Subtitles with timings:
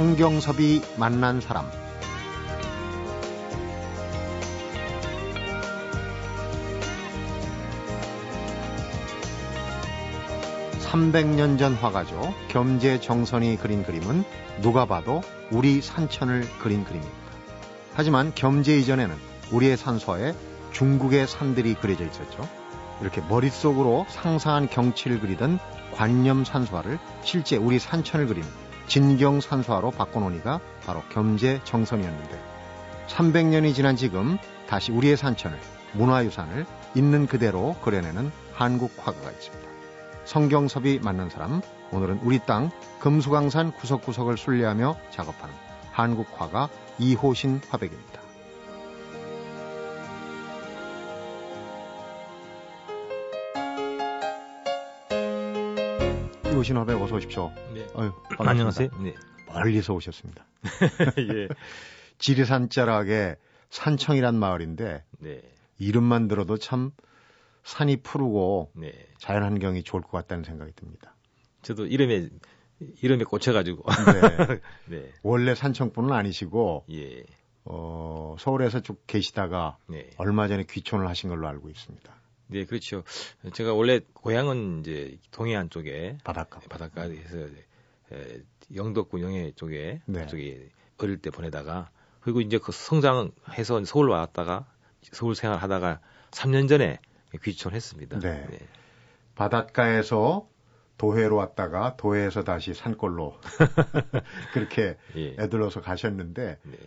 [0.00, 1.70] 성경섭이 만난 사람.
[10.80, 12.32] (300년) 전 화가죠.
[12.48, 14.24] 겸재 정선이 그린 그림은
[14.62, 15.20] 누가 봐도
[15.50, 17.18] 우리 산천을 그린 그림입니다.
[17.92, 19.14] 하지만 겸재 이전에는
[19.52, 20.34] 우리의 산소에
[20.72, 22.48] 중국의 산들이 그려져 있었죠.
[23.02, 25.58] 이렇게 머릿속으로 상상한 경치를 그리던
[25.92, 28.48] 관념 산수화를 실제 우리 산천을 그리는
[28.90, 32.42] 진경 산수화로 바꿔놓으니까 바로 겸재 정선이었는데
[33.06, 35.56] 300년이 지난 지금 다시 우리의 산천을
[35.92, 39.70] 문화유산을 있는 그대로 그려내는 한국 화가가 있습니다.
[40.24, 45.54] 성경섭이 만난 사람 오늘은 우리 땅 금수강산 구석구석을 순례하며 작업하는
[45.92, 46.68] 한국 화가
[46.98, 48.29] 이호신 화백입니다.
[56.60, 57.50] 오신 화백 어서 오십시오.
[57.72, 57.86] 네.
[57.96, 58.90] 어유, 안녕하세요.
[59.02, 59.14] 네.
[59.46, 60.44] 멀리서 오셨습니다.
[61.16, 61.48] 예.
[62.18, 63.36] 지리산 자락에
[63.70, 65.40] 산청이란 마을인데 네.
[65.78, 66.90] 이름만 들어도 참
[67.62, 68.92] 산이 푸르고 네.
[69.16, 71.16] 자연 환경이 좋을 것 같다는 생각이 듭니다.
[71.62, 72.28] 저도 이름에
[73.00, 73.82] 이름에 꽂혀가지고.
[73.88, 74.60] 네.
[74.98, 75.12] 네.
[75.22, 77.24] 원래 산청분은 아니시고 예.
[77.64, 80.10] 어, 서울에서 쭉 계시다가 네.
[80.18, 82.14] 얼마 전에 귀촌을 하신 걸로 알고 있습니다.
[82.50, 83.04] 네, 그렇죠.
[83.52, 86.60] 제가 원래 고향은 이제 동해안 쪽에 바닷가.
[86.68, 87.38] 바닷가에서
[88.12, 88.42] 에,
[88.74, 90.26] 영덕군 영해 쪽에 네.
[90.26, 91.90] 쪽에 어릴 때 보내다가
[92.20, 94.66] 그리고 이제 그 성장해서 서울 왔다가
[95.02, 96.98] 서울 생활하다가 3년 전에
[97.42, 98.18] 귀촌했습니다.
[98.18, 98.46] 네.
[99.34, 100.48] 바닷가에서
[100.98, 103.38] 도해로 왔다가 도해에서 다시 산골로
[104.52, 105.34] 그렇게 예.
[105.38, 106.78] 애들러서 가셨는데 네.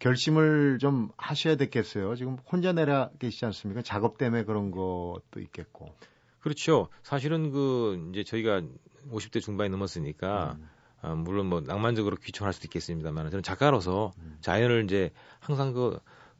[0.00, 2.16] 결심을 좀 하셔야 됐겠어요.
[2.16, 3.82] 지금 혼자 내려 계시지 않습니까?
[3.82, 5.94] 작업 때문에 그런 것도 있겠고.
[6.40, 6.88] 그렇죠.
[7.02, 8.62] 사실은 그 이제 저희가
[9.10, 10.68] 50대 중반이 넘었으니까 음.
[11.02, 14.36] 아, 물론 뭐 낭만적으로 귀촌할 수도 있겠습니다만 저는 작가로서 음.
[14.40, 15.98] 자연을 이제 항상 그,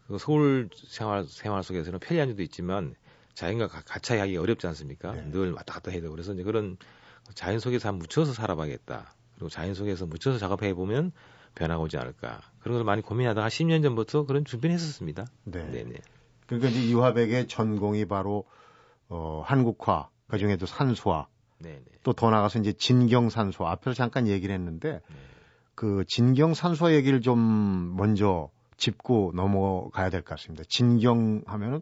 [0.08, 2.94] 그 서울 생활 생활 속에서는 편리한 점도 있지만
[3.34, 5.12] 자연과 가- 같이 하기 어렵지 않습니까?
[5.12, 5.30] 네.
[5.30, 6.76] 늘 왔다 갔다 되고 그래서 이제 그런
[7.34, 9.14] 자연 속에서 한 묻혀서 살아봐야겠다.
[9.34, 11.12] 그리고 자연 속에서 묻혀서 작업해 보면
[11.54, 12.40] 변화가 오지 않을까.
[12.60, 15.26] 그런 걸 많이 고민하다가 10년 전부터 그런 준비를 했었습니다.
[15.44, 15.70] 네.
[15.70, 15.94] 네네.
[16.46, 18.44] 그러니까 이제 이화백의 전공이 바로
[19.08, 20.66] 어, 한국화, 그 중에도
[21.58, 21.82] 네네.
[22.02, 23.70] 또더 나가서 이제 진경산수화.
[23.70, 25.16] 앞에서 잠깐 얘기를 했는데 네.
[25.74, 30.64] 그 진경산수화 얘기를 좀 먼저 짚고 넘어가야 될 것 같습니다.
[30.68, 31.80] 진경 하면은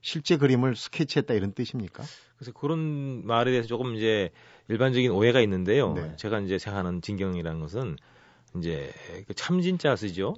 [0.00, 2.02] 실제 그림을 스케치했다 이런 뜻입니까?
[2.36, 4.30] 그래서 그런 말에 대해서 조금 이제
[4.68, 5.92] 일반적인 오해가 있는데요.
[5.94, 6.16] 네.
[6.16, 7.96] 제가 이제 생각하는 진경이라는 것은
[8.56, 8.90] 이제
[9.26, 10.34] 그 참진자 쓰죠.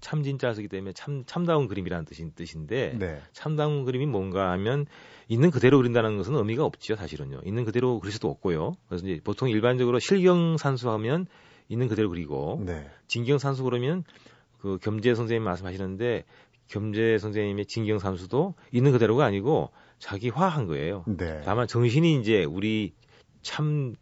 [0.00, 3.20] 참진자 쓰기 때문에 참 참다운 그림이라는 뜻인 뜻인데 네.
[3.32, 4.86] 참다운 그림이 뭔가 하면
[5.28, 7.42] 있는 그대로 그린다는 것은 의미가 없죠, 사실은요.
[7.44, 8.74] 있는 그대로 그릴 수도 없고요.
[8.88, 11.26] 그래서 이제 보통 일반적으로 실경산수하면
[11.68, 12.90] 있는 그대로 그리고 네.
[13.06, 14.02] 진경산수 그러면
[14.58, 16.24] 그 겸재 선생님 말씀하시는데
[16.66, 21.04] 겸재 선생님의 진경산수도 있는 그대로가 아니고 자기 화한 거예요.
[21.06, 21.40] 네.
[21.44, 22.92] 다만 정신이 이제 우리
[23.42, 23.94] 참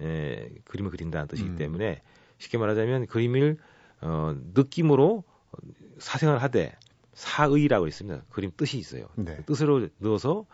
[0.00, 1.56] 에, 그림을 그린다는 뜻이기 음.
[1.56, 2.02] 때문에
[2.38, 3.56] 쉽게 말하자면 그림을
[4.00, 5.56] 어, 느낌으로 어,
[5.98, 6.76] 사생활 하되
[7.12, 8.24] 사의라고 있습니다.
[8.30, 9.06] 그림 뜻이 있어요.
[9.16, 9.36] 네.
[9.36, 10.46] 그 뜻으로 넣어서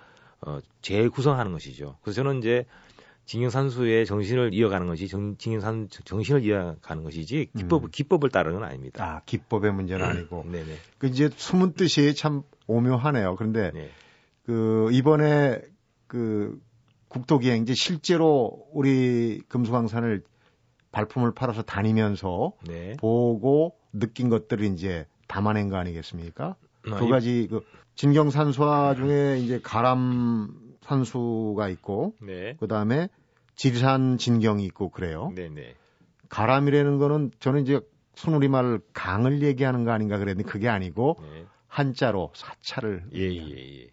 [0.43, 1.97] 어, 재구성하는 것이죠.
[2.03, 2.67] 그래서 저는 이제
[3.27, 7.89] 징용산수의 정신을 이어가는 것이 정, 징용산 정신을 이어가는 것이지 기법 음.
[7.91, 9.05] 기법을 따르는 건 아닙니다.
[9.05, 10.45] 아, 기법의 문제는 아니고.
[10.51, 10.77] 네네.
[10.99, 13.37] 그 이제 숨은 뜻이 참 오묘하네요.
[13.37, 13.91] 그런데 네.
[14.45, 15.61] 그 이번에
[16.07, 16.61] 그
[17.09, 20.23] 국토기행 이제 실제로 우리 금수강산을
[20.93, 22.97] 발품을 팔아서 다니면서 네.
[22.99, 26.57] 보고 느낀 것들을 이제 담아낸 거 아니겠습니까?
[26.91, 27.65] 아, 두 이- 가지 그
[27.95, 30.49] 진경산수화 중에 이제 가람
[30.83, 32.55] 산수가 있고 네.
[32.59, 33.09] 그다음에
[33.55, 35.33] 지리산 진경이 있고 그래요.
[35.35, 35.75] 네네.
[36.29, 37.81] 가람이라는 거는 저는 이제
[38.15, 41.45] 순우리말 강을 얘기하는 거 아닌가 그랬는데 그게 아니고 네.
[41.69, 43.87] 한자로 사찰을 예, 예, 예.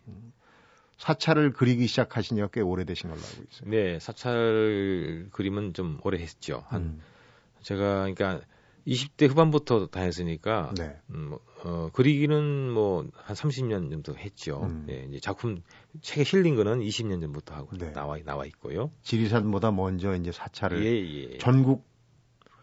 [0.98, 3.70] 사찰을 그리기 시작하신 지가 꽤 오래되신 걸로 알고 있어요.
[3.70, 6.64] 네, 사찰 그림은 좀 오래 했죠.
[6.68, 7.02] 한 음,
[7.62, 8.42] 제가 그러니까
[8.88, 10.98] 20대 후반부터 다녔으니까 네.
[11.12, 14.62] 음, 뭐, 어, 그리기는 뭐 한 30년 정도 했죠.
[14.64, 14.86] 음.
[14.88, 15.62] 네, 이제 작품
[16.02, 17.92] 책에 실린 거는 20년 전부터 하고 네.
[17.92, 18.90] 나와 나와 있고요.
[19.02, 21.38] 지리산보다 먼저 이제 사찰을 예, 예.
[21.40, 21.86] 전국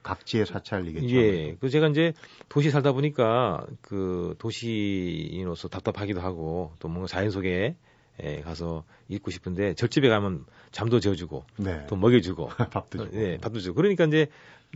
[0.02, 1.06] 각지의 사찰이겠죠.
[1.16, 1.56] 예.
[1.60, 2.14] 그 제가 이제
[2.48, 7.76] 도시 살다 보니까 그 도시인으로서 답답하기도 하고 또 뭔가 자연 속에
[8.20, 11.84] 에 가서 있고 싶은데 절집에 가면 잠도 재워주고 네.
[11.88, 13.16] 또 먹여주고 밥도 주고.
[13.20, 14.28] 예, 밥도 주고 그러니까 이제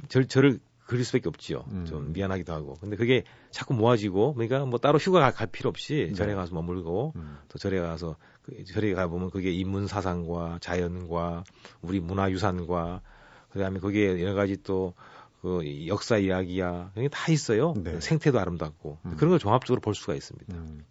[0.09, 1.65] 절, 저를 그릴 수밖에 없지요.
[1.71, 1.85] 음.
[1.87, 2.75] 좀 미안하기도 하고.
[2.81, 6.15] 근데 그게 자꾸 모아지고 그러니까 뭐 따로 휴가 가- 갈 필요 없이 네.
[6.15, 11.45] 절에 가서 머물고 음, 또 절에 가서 그 절에 가 보면 그게 인문 사상과 자연과
[11.83, 13.03] 우리 문화 유산과
[13.51, 17.75] 그다음에 거기에 여러 가지 또그 역사 이야기야 그게 다 있어요.
[17.77, 18.01] 네.
[18.01, 19.17] 생태도 아름답고 음.
[19.17, 20.55] 그런 걸 종합적으로 볼 수가 있습니다.
[20.57, 20.85] 음.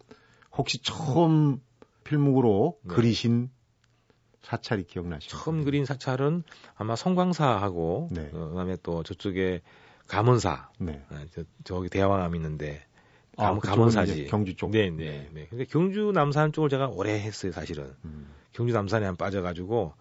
[0.56, 1.60] 혹시 처음
[2.08, 2.94] 필목으로 네.
[2.94, 3.50] 그리신
[4.42, 5.42] 사찰이 기억나시나요?
[5.44, 6.42] 처음 그린 사찰은
[6.76, 8.30] 아마 성광사하고 네.
[8.32, 9.60] 어, 그다음에 또 저쪽에
[10.06, 11.04] 감원사 네.
[11.10, 12.82] 아, 저, 저기 대왕암 있는데
[13.36, 14.26] 아, 감, 그쪽은 감원사지.
[14.26, 14.70] 경주 쪽.
[14.70, 15.46] 네, 네, 네.
[15.50, 17.92] 근데 경주 남산 쪽을 제가 오래 했어요, 사실은.
[18.04, 18.26] 음.
[18.52, 19.92] 경주 남산에 한 빠져가지고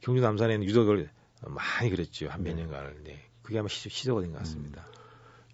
[0.00, 1.08] 경주 남산에는 유덕을
[1.46, 2.62] 많이 그렸죠, 한몇 네.
[2.62, 3.04] 년간을.
[3.04, 3.20] 네.
[3.42, 4.84] 그게 아마 시, 시조가 된 것 같습니다.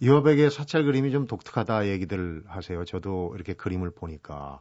[0.00, 2.84] 이화백의 사찰 그림이 좀 독특하다 얘기들 하세요.
[2.84, 4.60] 저도 이렇게 그림을 보니까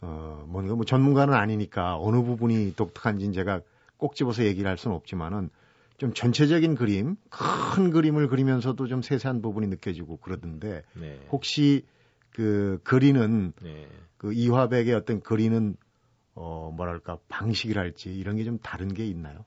[0.00, 3.60] 어 뭔가 뭐 전문가는 아니니까 어느 부분이 독특한지는 제가
[3.96, 5.50] 꼭 집어서 얘기를 할 수는 없지만은
[5.98, 11.20] 좀 전체적인 그림, 큰 그림을 그리면서도 좀 세세한 부분이 느껴지고 그러던데 네.
[11.30, 11.84] 혹시
[12.30, 13.86] 그 그리는 네.
[14.16, 15.76] 그 이화백의 어떤 그리는
[16.34, 19.44] 어 뭐랄까 방식이랄지 이런 게 좀 다른 게 있나요?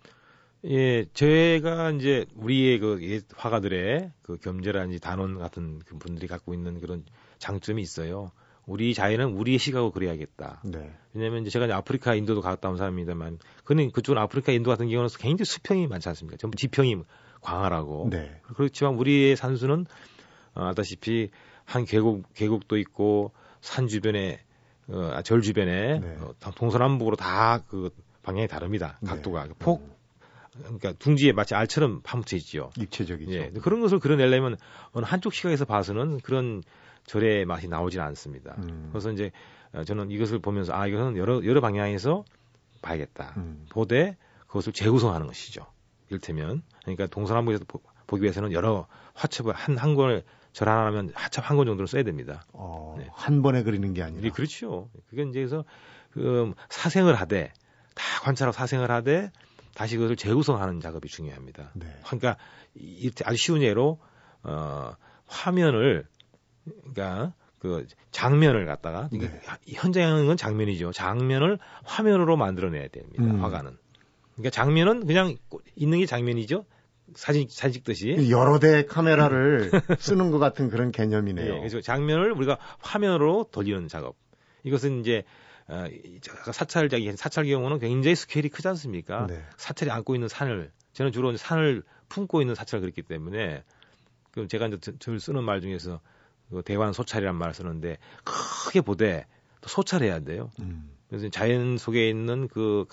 [0.66, 7.04] 예, 제가 이제 우리의 그옛 화가들의 그 겸재라든지 단원 같은 그 분들이 갖고 있는 그런
[7.40, 8.32] 장점이 있어요.
[8.66, 10.62] 우리 자연은 우리의 시각으로 그려야겠다.
[10.66, 10.92] 네.
[11.14, 15.10] 왜냐면 이제 제가 이제 아프리카 인도도 갔다 온 사람입니다만, 그는 그쪽은 아프리카 인도 같은 경우는
[15.20, 16.38] 굉장히 수평이 많지 않습니까?
[16.38, 16.98] 전부 지평이
[17.42, 18.08] 광활하고.
[18.10, 18.40] 네.
[18.56, 19.86] 그렇지만 우리의 산수는
[20.56, 21.30] 어, 아다시피
[21.66, 24.40] 한 계곡 계곡도 있고 산 주변에
[24.88, 26.18] 어, 절 주변에 네.
[26.20, 27.90] 어, 다 동서남북으로 다 그
[28.24, 28.98] 방향이 다릅니다.
[29.02, 29.10] 네.
[29.10, 29.94] 각도가 폭
[30.58, 32.70] 그러니까 둥지에 마치 알처럼 파묻혀 있지요.
[32.78, 33.32] 입체적이죠.
[33.34, 34.56] 예, 그런 것을 그려내려면
[34.92, 36.64] 어느 한쪽 시각에서 봐서는 그런
[37.06, 38.56] 절의 맛이 나오질 않습니다.
[38.60, 38.90] 음.
[38.92, 39.32] 그래서 이제
[39.74, 42.24] 어, 저는 이것을 보면서 아 이것은 여러 여러 방향에서
[42.82, 43.34] 봐야겠다.
[43.38, 43.66] 음.
[43.70, 44.18] 보되
[44.48, 45.66] 그것을 재구성하는 것이죠.
[46.10, 50.24] 이를테면 그러니까 동서남북에서 보, 보기 위해서는 여러 화첩을 한 한 권을
[50.54, 52.46] 절 하나면 화첩 한 권 정도는 써야 됩니다.
[52.54, 53.08] 어, 네.
[53.14, 54.90] 한 번에 그리는 게 아니라 이게 그렇죠.
[55.10, 55.66] 그게 이제 그래서
[56.12, 57.52] 그 사생을 하되
[57.96, 59.32] 다 관찰하고 사생을 하되
[59.74, 61.72] 다시 그것을 재구성하는 작업이 중요합니다.
[61.74, 61.88] 네.
[62.06, 62.38] 그러니까
[62.76, 64.00] 이 아주 쉬운 예로
[64.44, 64.96] 어
[65.26, 66.06] 화면을
[66.66, 69.42] 그러니까 그 장면을 갖다가 네.
[69.68, 70.92] 현장은 장면이죠.
[70.92, 73.24] 장면을 화면으로 만들어내야 됩니다.
[73.24, 73.42] 음.
[73.44, 73.78] 화가는.
[74.34, 75.36] 그러니까 장면은 그냥
[75.76, 76.66] 있는 게 장면이죠.
[77.16, 78.30] 사진 사진 찍듯이.
[78.32, 79.70] 여러 대 카메라를
[80.00, 81.54] 쓰는 것 같은 그런 개념이네요.
[81.56, 84.16] 예, 그래서 장면을 우리가 화면으로 돌리는 작업.
[84.64, 85.24] 이것은 이제
[85.68, 89.28] 어, 이- 저 사찰작이 사찰 경우는 굉장히 스케일이 크지 않습니까?
[89.28, 89.42] 네.
[89.58, 93.64] 사찰이 안고 있는 산을 저는 주로 산을 품고 있는 사찰을 그렸기 때문에
[94.32, 96.02] 그 제가 이제 저- 절 쓰는 말 중에서
[96.54, 99.26] 그 대관 소찰이란 말을 쓰는데 크게 보되
[99.62, 100.50] 또 소찰해야 돼요.
[100.60, 100.92] 음.
[101.10, 102.86] 그래서 자연 속에 있는 그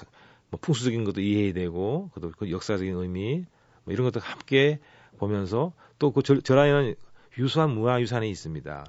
[0.51, 3.45] 뭐 풍수적인 것도 이해해야 되고 그그 역사적인 의미
[3.85, 4.81] 뭐 이런 것도 함께
[5.19, 6.95] 보면서 또 그 절안에는
[7.39, 8.85] 유수한 문화유산이 있습니다.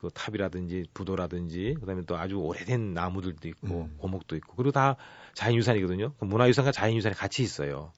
[0.00, 3.94] 그 탑이라든지 부도라든지 그다음에 또 아주 오래된 나무들도 있고 음.
[3.98, 4.96] 고목도 있고 그리고 다
[5.34, 6.12] 자연유산이거든요.
[6.18, 7.92] 그 문화유산과 자연유산이 같이 있어요.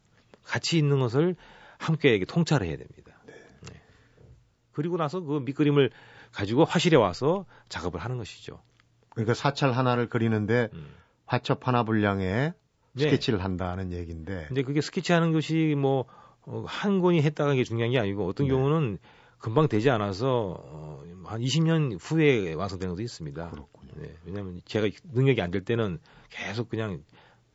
[0.44, 1.34] 같이 있는 것을
[1.78, 3.17] 함께 통찰해야 됩니다.
[4.78, 4.82] 네.
[4.82, 5.90] 그리고 나서 그 밑그림을
[6.32, 8.60] 가지고 화실에 와서 작업을 하는 것이죠.
[9.10, 10.86] 그러니까 사찰 하나를 그리는데 음.
[11.26, 12.52] 화첩 하나 분량에
[12.92, 13.02] 네.
[13.02, 16.04] 스케치를 한다는 얘기인데 근데 그게 스케치하는 것이 뭐,
[16.42, 18.52] 어, 한 권이 했다가 이게 중요한 게 아니고 어떤 네.
[18.54, 18.98] 경우는
[19.38, 23.50] 금방 되지 않아서, 어, 한 20년 후에 완성되는 것도 있습니다.
[23.50, 23.92] 그렇군요.
[23.96, 25.98] 네, 왜냐하면 제가 능력이 안 될 때는
[26.30, 27.02] 계속 그냥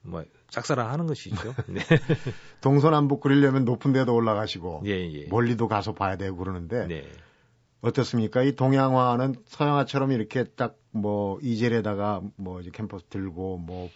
[0.04, 1.56] 뭐 짝사랑 하는 것이죠.
[1.68, 1.82] 네.
[2.62, 5.28] 동서남북 그리려면 높은 데도 올라가시고 예, 예.
[5.28, 7.10] 멀리도 가서 봐야 되고 그러는데 네.
[7.82, 8.44] 어떻습니까?
[8.44, 13.90] 이 동양화는 서양화처럼 이렇게 딱 뭐 이젤에다가 뭐 이제 캠퍼스 들고 뭐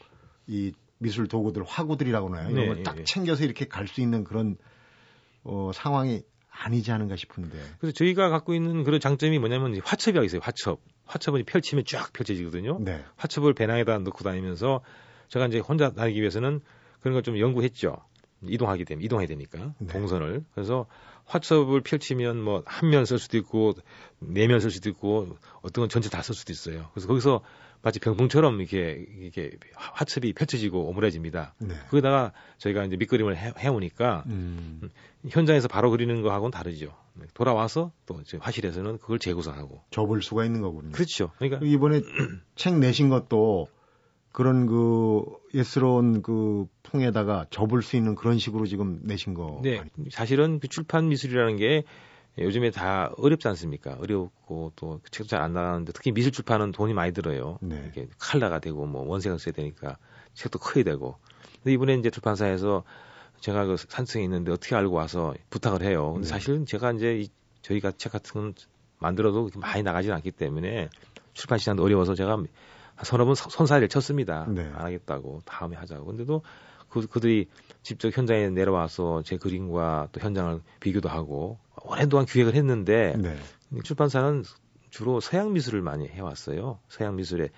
[0.48, 2.50] 이 미술 도구들 화구들이라고 하나요?
[2.50, 3.04] 이런 네, 걸딱 예.
[3.04, 4.58] 챙겨서 이렇게 갈 수 있는 그런
[5.44, 7.58] 어 상황이 아니지 않은가 싶은데.
[7.80, 10.42] 그래서 저희가 갖고 있는 그런 장점이 뭐냐면 화첩이 있어요.
[10.44, 10.80] 화첩.
[11.06, 12.80] 화첩은 펼치면 쫙 펼쳐지거든요.
[12.80, 13.04] 네.
[13.18, 14.82] 화첩을 배낭에다 넣고 다니면서
[15.30, 16.62] 제가 이제 혼자 다니기 위해서는
[17.02, 17.98] 그런 걸 좀 연구했죠.
[18.44, 19.88] 이동하기 때문에 이동해야 되니까 네.
[19.88, 20.86] 동선을 그래서
[21.26, 23.74] 화첩을 펼치면 뭐 한 면 쓸 수도 있고
[24.20, 26.90] 네 면 쓸 수도 있고 어떤 건 전체 다 쓸 수도 있어요.
[26.94, 27.42] 그래서 거기서
[27.82, 31.56] 마치 병풍처럼 이렇게 이렇게 화첩이 펼쳐지고 오므려집니다.
[31.60, 31.76] 네.
[31.90, 34.90] 거기다가 저희가 이제 밑그림을 해, 해오니까 음,
[35.30, 36.94] 현장에서 바로 그리는 거하고는 다르죠.
[37.14, 40.92] 네, 돌아와서 또 이제 화실에서는 그걸 재구성하고 접을 수가 있는 거군요.
[40.92, 41.32] 그렇죠.
[41.40, 42.02] 그러니까 이번에
[42.56, 43.68] 책 내신 것도
[44.38, 45.24] 그런 그
[45.56, 49.60] 예스러운 그 풍에다가 접을 수 있는 그런 식으로 지금 내신 거.
[49.63, 51.84] 네, 아니- 사실은 그 출판 미술이라는 게
[52.38, 53.98] 요즘에 다 어렵지 않습니까?
[54.00, 57.58] 어렵고 또 책도 잘 안 나가는데 특히 미술 출판은 돈이 많이 들어요.
[57.63, 57.88] 네.
[57.89, 59.98] 이게 칼라가 되고 뭐 원색을 써야 되니까
[60.36, 61.15] 책도 커야 되고.
[61.63, 62.84] 근데 이번에 이제 출판사에서
[63.39, 66.13] 제가 그 산청에 있는데 어떻게 알고 와서 부탁을 해요.
[66.13, 66.29] 근데 네.
[66.32, 67.29] 사실은 제가 이제 이-
[67.63, 68.53] 저희가 책 같은 건
[69.00, 70.89] 만들어도 많이 나가지는 않기 때문에
[71.34, 72.46] 출판 시장도 어려워서 제가 한
[73.04, 74.46] 서너 번 선- 선사를 쳤습니다.
[74.50, 74.63] 네.
[74.74, 76.06] 안 하겠다고 다음에 하자고.
[76.06, 76.42] 근데도
[76.89, 77.48] 그, 그들이
[77.84, 83.36] 직접 현장에 내려와서 제 그림과 또 현장을 비교도 하고 오랜 동안 기획을 했는데 네.
[83.84, 84.44] 출판사는
[84.89, 86.80] 주로 서양 미술을 많이 해왔어요.
[86.88, 87.50] 서양 미술의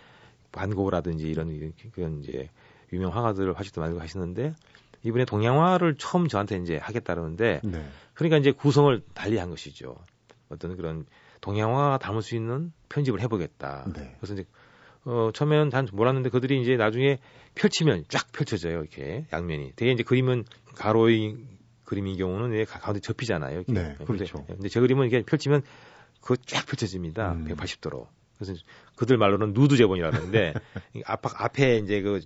[0.51, 2.49] 반고라든지 이런 그런 이제
[2.91, 4.53] 유명 화가들을 화식도 많이 하시는데
[5.03, 7.87] 이번에 동양화를 처음 저한테 이제 하겠다는데 네.
[8.13, 9.95] 그러니까 이제 구성을 달리한 것이죠.
[10.49, 11.05] 어떤 그런
[11.41, 13.85] 동양화가 담을 수 있는 편집을 해보겠다.
[13.95, 14.15] 네.
[14.19, 14.45] 그래서 이제
[15.05, 17.19] 어 처음에는 단 몰랐는데 그들이 이제 나중에
[17.55, 19.73] 펼치면 쫙 펼쳐져요 이렇게 양면이.
[19.75, 21.37] 되게 이제 그림은 가로의
[21.85, 23.55] 그림인 경우는 왜 가운데 접히잖아요.
[23.55, 23.73] 이렇게.
[23.73, 24.37] 네, 그렇죠.
[24.37, 25.63] 근데, 근데 제 그림은 이게 펼치면
[26.21, 27.33] 그거 쫙 펼쳐집니다.
[27.33, 27.47] 음.
[27.47, 28.07] 180도로.
[28.37, 28.53] 그래서
[28.95, 30.53] 그들 말로는 누드 제본이라는데
[31.05, 32.21] 앞 앞에 이제 그,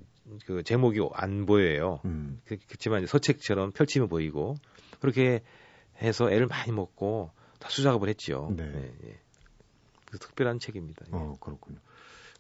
[0.45, 1.99] 그 제목이 안 보여요.
[2.05, 2.41] 음.
[2.45, 4.55] 그, 그렇지만 서책처럼 펼치면 보이고
[4.99, 5.41] 그렇게
[6.01, 8.53] 해서 애를 많이 먹고 다 수작업을 했죠.
[8.55, 8.65] 네.
[8.65, 9.19] 네, 네.
[10.11, 11.05] 그 특별한 책입니다.
[11.07, 11.15] 예.
[11.15, 11.79] 어 그렇군요.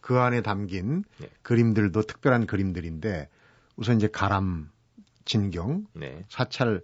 [0.03, 1.27] 그 안에 담긴 네.
[1.41, 3.29] 그림들도 특별한 그림들인데
[3.77, 4.69] 우선 이제 가람
[5.25, 6.23] 진경 네.
[6.29, 6.81] 사찰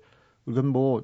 [0.47, 1.03] 이건 뭐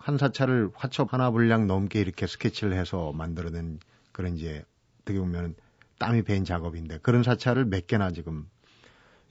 [0.00, 3.78] 한 사찰을 화첩 하나 분량 넘게 이렇게 스케치를 해서 만들어낸
[4.12, 4.64] 그런 이제
[5.02, 5.54] 어떻게 보면
[5.98, 8.48] 땀이 배인 작업인데 그런 사찰을 몇 개나 지금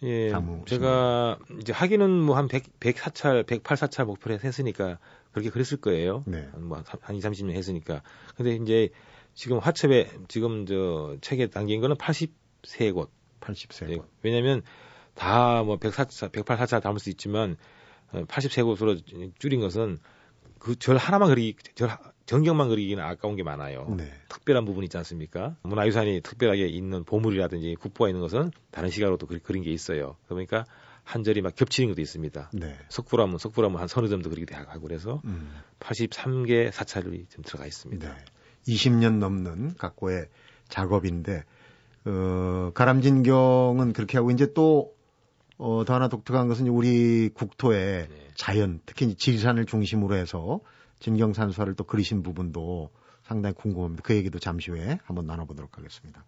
[0.03, 0.31] 예,
[0.65, 4.99] 제가 이제 하기는 뭐한 100, 104찰, 108사찰 목표를 했으니까
[5.31, 6.23] 그렇게 그랬을 거예요.
[6.25, 6.47] 네.
[6.55, 8.01] 뭐 한 2, 30년 했으니까.
[8.37, 8.89] 근데 이제
[9.33, 13.09] 지금 화첩에 지금 저 책에 담긴 거는 83곳.
[13.41, 13.91] 83곳.
[13.91, 14.61] 예, 왜냐면
[15.15, 17.57] 다 뭐 104차, 108사찰 담을 수 있지만
[18.11, 19.97] 83곳으로 어, 줄인 것은
[20.59, 21.89] 그 절 하나만 그리기, 절
[22.25, 23.95] 전경만 그리기는 아까운 게 많아요.
[23.97, 24.11] 네.
[24.27, 25.55] 특별한 부분 있지 않습니까?
[25.63, 30.17] 문화유산이 특별하게 있는 보물이라든지 국보가 있는 것은 다른 시각으로도 그린 게 있어요.
[30.27, 30.65] 그러니까
[31.03, 32.51] 한 절이 막 겹치는 것도 있습니다.
[32.53, 32.77] 네.
[32.89, 35.49] 석굴암은 석굴암은 한 서너 점도 그리기도 하고 그래서 음.
[35.79, 38.07] 83개 사찰이 좀 들어가 있습니다.
[38.07, 38.25] 네.
[38.73, 40.27] 20년 넘는 각고의
[40.67, 41.43] 작업인데
[42.05, 44.93] 어, 가람진경은 그렇게 하고 이제 또
[45.57, 48.27] 어, 더 하나 독특한 것은 우리 국토의 네.
[48.35, 50.61] 자연, 특히 지리산을 중심으로 해서
[50.99, 52.89] 진경산수화를 또 그리신 부분도
[53.23, 54.01] 상당히 궁금합니다.
[54.03, 56.23] 그 얘기도 잠시 후에 한번 나눠보도록 하겠습니다.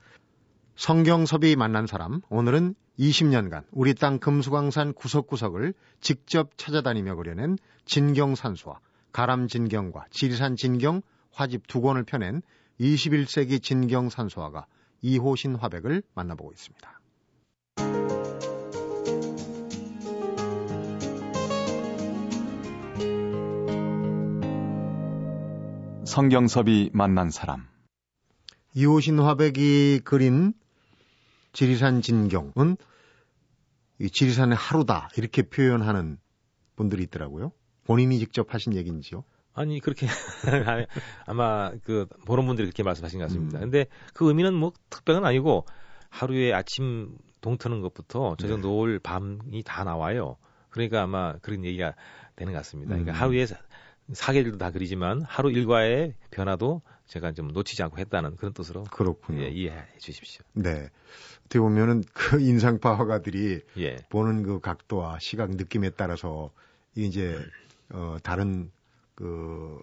[0.75, 8.79] 성경섭이 만난 사람, 오늘은 20년간 우리 땅 금수광산 구석구석을 직접 찾아다니며 그려낸 진경산수화,
[9.13, 12.41] 가람진경과 지리산 진경 화집 두 권을 펴낸
[12.79, 14.65] 21세기 진경산수화가
[15.01, 17.00] 이호신 화백을 만나보고 있습니다.
[26.05, 27.67] 성경섭이 만난 사람.
[28.73, 30.53] 이호신 화백이 그린
[31.53, 32.75] 지리산 진경은
[34.00, 36.17] 이 지리산의 하루다 이렇게 표현하는
[36.75, 37.51] 분들이 있더라고요.
[37.83, 39.23] 본인이 직접 하신 얘기인지요?
[39.53, 40.08] 아니 그렇게
[41.25, 43.60] 아마 그 보는 분들이 그렇게 말씀하신 것 같습니다.
[43.60, 43.62] 음.
[43.62, 45.65] 근데 그 의미는 뭐 특별한 아니고
[46.10, 48.62] 하루에 아침 동 트는 것부터 저녁 네.
[48.62, 50.38] 노을 밤이 다 나와요.
[50.70, 51.96] 그러니까 아마 그런 얘기가
[52.36, 52.91] 되는 것 같습니다.
[52.91, 53.15] 그러니까 음.
[53.15, 53.46] 하루에
[54.13, 59.41] 사계절도 다 그리지만 하루 일과의 변화도 제가 좀 놓치지 않고 했다는 그런 뜻으로 그렇군요.
[59.41, 60.43] 예, 이해해 주십시오.
[60.53, 60.89] 네.
[61.46, 63.98] 어떻게 보면은 그 인상파 화가들이 예.
[64.10, 66.51] 보는 그 각도와 시각 느낌에 따라서
[66.96, 67.38] 이제
[67.89, 68.72] 어 다른
[69.15, 69.80] 그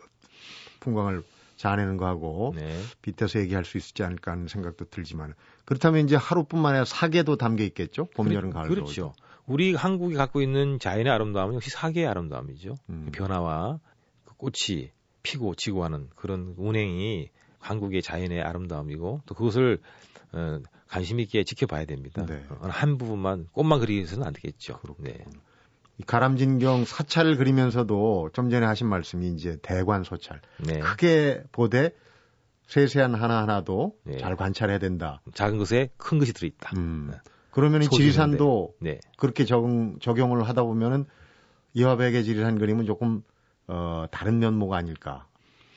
[0.80, 1.22] 풍광을
[1.56, 2.80] 자아내는 거하고 네.
[3.02, 8.06] 빗대서 얘기할 수 있지 않을까 하는 생각도 들지만 그렇다면 이제 하루뿐만 아니라 사계도 담겨 있겠죠?
[8.14, 9.12] 봄, 여름, 가을, 그렇죠.
[9.46, 12.76] 우리 한국이 갖고 있는 자연의 아름다움은 역시 사계의 아름다움이죠.
[12.90, 13.08] 음.
[13.12, 13.80] 변화와
[14.36, 14.92] 꽃이
[15.22, 19.80] 피고 지고 하는 그런 운행이 한국의 자연의 아름다움이고 또 그것을
[20.32, 22.24] 어, 관심 있게 지켜봐야 됩니다.
[22.24, 22.44] 네.
[22.50, 24.78] 어, 한 부분만 꽃만 그리서는 안 되겠죠.
[24.78, 25.10] 그렇군요.
[25.10, 25.24] 네.
[25.98, 30.40] 이 가람진경 사찰을 그리면서도 좀 전에 하신 말씀이 이제 대관 소찰.
[30.64, 30.78] 네.
[30.78, 31.90] 크게 보되
[32.68, 34.16] 세세한 하나하나도 네.
[34.18, 35.20] 잘 관찰해야 된다.
[35.34, 36.70] 작은 것에 큰 것이 들어있다.
[36.76, 37.08] 음.
[37.10, 37.18] 네.
[37.50, 39.00] 그러면 지리산도 네.
[39.16, 41.06] 그렇게 적용, 적용을 하다 보면은
[41.74, 43.22] 이화백의 지리산 그림은 조금
[43.66, 45.26] 어, 다른 면모가 아닐까.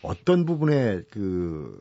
[0.03, 1.79] 어떤 부분에 그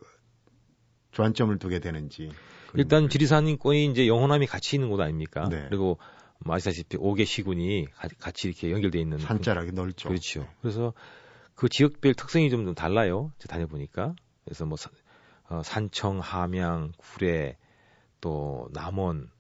[1.13, 2.31] 주안점을 두게 되는지.
[2.75, 5.49] 일단 지리산인권이 이제 영혼함이 같이 있는 곳 아닙니까?
[5.49, 5.67] 네.
[5.69, 5.97] 그리고 뭐
[6.47, 7.87] 아시다시피 5개 시군이
[8.19, 10.09] 같이 이렇게 연결돼 있는 산자락이 넓죠.
[10.09, 10.41] 그렇죠.
[10.41, 10.49] 네.
[10.63, 10.93] 그래서
[11.55, 13.33] 그 지역별 특성이 좀, 좀 달라요.
[13.39, 14.15] 제가 다녀보니까.
[14.45, 14.91] 그래서 뭐 사,
[15.49, 17.59] 어, 산청, 함양, 구례,
[18.21, 19.31] 또 남원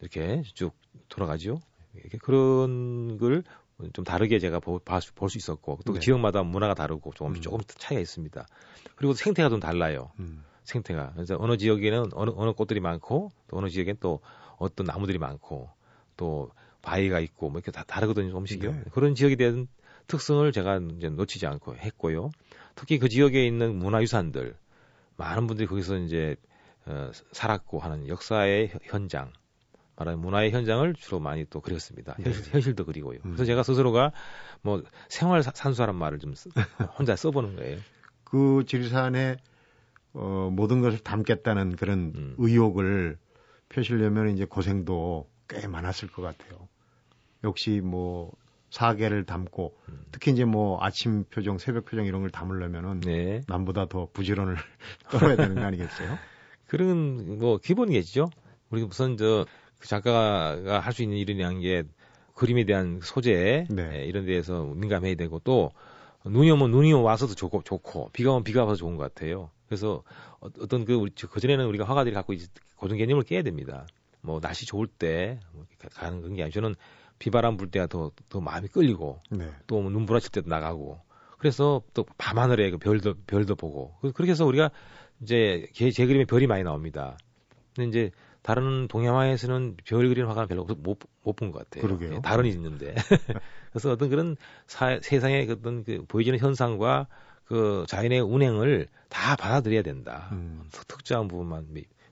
[0.00, 0.72] 이렇게 쭉
[1.08, 1.60] 돌아가죠.
[1.94, 3.42] 이렇게 그런 걸
[3.92, 6.00] 좀 다르게 제가 볼수 있었고 또 네.
[6.00, 7.40] 지역마다 문화가 다르고 조금 음.
[7.40, 8.46] 조금 차이가 있습니다.
[8.96, 10.10] 그리고 생태가 좀 달라요.
[10.18, 10.44] 음.
[10.64, 14.20] 생태가 그래서 어느 지역에는 어느 어느 꽃들이 많고 또 어느 지역엔 또
[14.58, 15.70] 어떤 나무들이 많고
[16.18, 16.50] 또
[16.82, 18.72] 바위가 있고 뭐 이렇게 다 다르거든요 조금씩요.
[18.72, 18.82] 네.
[18.92, 19.66] 그런 지역에 대한
[20.06, 22.30] 특성을 제가 이제 놓치지 않고 했고요.
[22.74, 24.54] 특히 그 지역에 있는 문화유산들
[25.16, 26.36] 많은 분들이 거기서 이제
[26.84, 29.32] 어, 살았고 하는 역사의 현장
[29.96, 32.14] 말하는 문화의 현장을 주로 많이 또 그렸습니다.
[32.18, 32.24] 네.
[32.24, 33.16] 현실, 현실도 그리고요.
[33.24, 33.30] 음.
[33.32, 34.12] 그래서 제가 스스로가
[34.62, 36.48] 뭐 생활 사- 산수라는 말을 좀 쓰-
[36.98, 37.78] 혼자 써보는 거예요.
[38.24, 39.36] 그 지리산에
[40.14, 42.34] 어, 모든 것을 담겠다는 그런 음.
[42.38, 43.18] 의욕을
[43.68, 46.68] 펴시려면 이제 고생도 꽤 많았을 것 같아요.
[47.44, 48.32] 역시 뭐
[48.70, 50.00] 사계를 담고 음.
[50.12, 53.40] 특히 이제 뭐 아침 표정, 새벽 표정 이런 걸 담으려면은 네.
[53.48, 54.56] 남보다 더 부지런을
[55.10, 56.18] 떨어야 되는 거 아니겠어요?
[56.66, 58.28] 그런 뭐 기본이겠죠.
[58.70, 59.46] 우리 우선 저그
[59.82, 61.84] 작가가 할 수 있는 일이라는 게
[62.34, 64.00] 그림에 대한 소재 네.
[64.00, 65.72] 예, 이런 데에서 민감해야 되고 또
[66.26, 69.50] 눈이 오면 눈이 와서도 좋고 좋고 비가 오면 비가 와서 좋은 것 같아요.
[69.66, 70.02] 그래서
[70.40, 73.86] 어- 어떤 그 우리 그 전에는 우리가 화가들이 갖고 있 고정 개념을 깨야 됩니다.
[74.20, 76.74] 뭐 날씨 좋을 때뭐 가는 그런 게 아니고 저는
[77.18, 79.50] 비바람 불 때가 더 더 마음이 끌리고 네.
[79.66, 81.00] 또뭐 눈부라칠 때도 나가고
[81.38, 84.70] 그래서 또 밤하늘에 그 별도 별도 보고 그- 그렇게 해서 우리가
[85.20, 87.16] 이제 제, 제 그림에 별이 많이 나옵니다.
[87.74, 88.10] 근데 이제
[88.42, 91.82] 다른 동양화에서는 별 그리는 화가는 별로 못못 본 것 같아요.
[91.82, 92.14] 그러게요.
[92.14, 92.94] 예, 다른 있는데
[93.72, 97.06] 그래서 어떤 그런 사, 세상의 어떤 그 보여지는 현상과
[97.44, 100.28] 그 자연의 운행을 다 받아들여야 된다.
[100.32, 100.62] 음.
[100.70, 101.66] 특- 특정한 부분만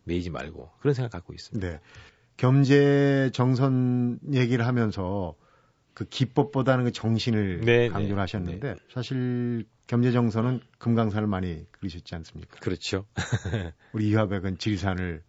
[0.07, 1.69] 매, 매이지 말고 그런 생각 갖고 있습니다.
[1.69, 1.81] 네.
[2.37, 5.35] 겸재 정선 얘기를 하면서
[5.95, 12.59] 그 기법보다는 그 정신을 네, 강조를 네, 하셨는데 사실 겸재 정선은 금강산을 많이 그리셨지 않습니까?
[12.61, 13.07] 그렇죠.
[13.93, 15.23] 우리 이화백은 지리산을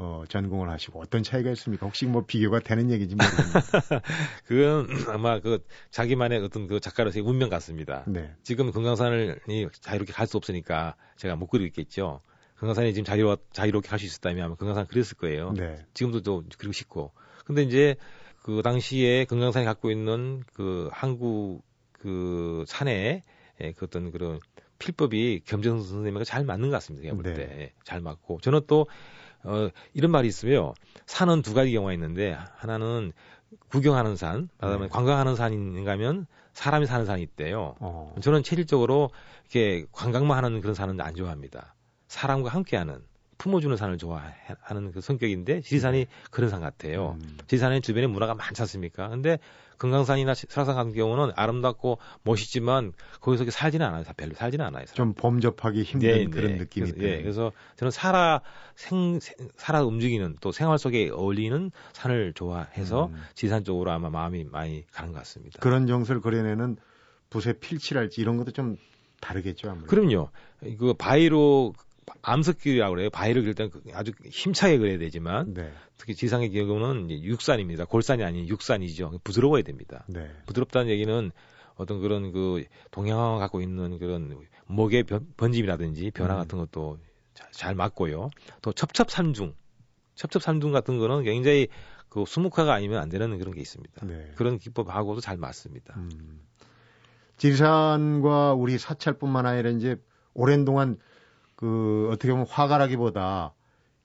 [0.00, 1.84] 어, 전공을 하시고 어떤 차이가 있습니까?
[1.84, 3.60] 혹시 뭐 비교가 되는 얘기인지 모르겠는데.
[4.46, 8.04] 그건 아마 그 자기만의 어떤 그 작가로서의 운명 같습니다.
[8.06, 8.32] 네.
[8.44, 12.20] 지금 금강산을 이 자유롭게 갈 수 없으니까 제가 못 그리겠죠.
[12.58, 15.52] 금강산이 지금 자유로, 자유롭게 갈 수 있었다면 아마 금강산 그렸을 거예요.
[15.52, 15.78] 네.
[15.94, 17.12] 지금도 또 그리고 싶고.
[17.44, 17.96] 근데 이제
[18.42, 21.62] 그 당시에 금강산이 갖고 있는 그 한국
[21.92, 23.22] 그 산에
[23.60, 24.38] 예, 그 어떤 그런
[24.78, 27.02] 필법이 겸정 선생님과 잘 맞는 것 같습니다.
[27.04, 27.34] 제가 볼 네.
[27.34, 27.42] 때.
[27.60, 28.38] 예, 잘 맞고.
[28.40, 28.86] 저는 또,
[29.42, 30.74] 어, 이런 말이 있어요.
[31.06, 33.12] 산은 두 가지 경우가 있는데, 하나는
[33.70, 34.88] 구경하는 산, 그다음에 네.
[34.88, 37.74] 관광하는 산인가 하면 사람이 사는 산이 있대요.
[37.80, 38.14] 어.
[38.20, 39.10] 저는 체질적으로
[39.50, 41.74] 이렇게 관광만 하는 그런 산은 안 좋아합니다.
[42.08, 42.98] 사람과 함께하는
[43.38, 47.16] 품어주는 산을 좋아하는 그 성격인데 지리산이 그런 산 같아요.
[47.22, 47.38] 음.
[47.46, 49.08] 지리산에 주변에 문화가 많지 않습니까?
[49.08, 49.38] 근데
[49.76, 54.02] 금강산이나 설악산 같은 경우는 아름답고 멋있지만 거기서 살지는 않아요.
[54.02, 54.86] 다 별로 살지는 않아요.
[54.86, 56.58] 좀 범접하기 힘든 네, 그런 네.
[56.58, 57.22] 느낌이 그래서, 예, 드네요.
[57.22, 58.40] 그래서 저는 살아
[58.74, 63.22] 생, 생- 살아 움직이는 또 생활 속에 어울리는 산을 좋아해서 음.
[63.34, 65.60] 지리산 쪽으로 아마 마음이 많이 가는 것 같습니다.
[65.60, 66.76] 그런 정서를 그려내는
[67.30, 68.76] 붓의 필칠할지 이런 것도 좀
[69.20, 69.86] 다르겠죠 아무래도.
[69.88, 70.30] 그럼요.
[70.76, 71.72] 그 바위로
[72.22, 73.10] 암석길이라고 그래요.
[73.10, 75.72] 바위를 그릴 때는 그 아주 힘차게 그려야 되지만 네.
[75.96, 77.84] 특히 지상의 경우는 육산입니다.
[77.84, 79.20] 골산이 아닌 육산이죠.
[79.24, 80.04] 부드러워야 됩니다.
[80.08, 80.30] 네.
[80.46, 81.30] 부드럽다는 얘기는
[81.76, 86.38] 어떤 그런 그 동양화가 갖고 있는 그런 목의 변, 번짐이라든지 변화 음.
[86.40, 86.98] 같은 것도
[87.34, 88.30] 잘, 잘 맞고요.
[88.62, 89.54] 또 첩첩산중,
[90.14, 91.68] 첩첩산중 같은 거는 굉장히
[92.08, 94.06] 그 수묵화가 아니면 안 되는 그런 게 있습니다.
[94.06, 94.32] 네.
[94.34, 95.94] 그런 기법하고도 잘 맞습니다.
[95.96, 96.40] 음.
[97.36, 99.96] 지리산과 우리 사찰뿐만 아니라 이제
[100.34, 100.98] 오랜 동안
[101.58, 103.52] 그 어떻게 보면 화가라기보다